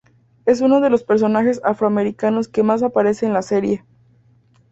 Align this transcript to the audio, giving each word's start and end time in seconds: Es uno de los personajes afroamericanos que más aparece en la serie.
Es 0.47 0.61
uno 0.61 0.81
de 0.81 0.89
los 0.89 1.03
personajes 1.03 1.61
afroamericanos 1.63 2.47
que 2.47 2.63
más 2.63 2.81
aparece 2.81 3.27
en 3.27 3.33
la 3.33 3.43
serie. 3.43 3.85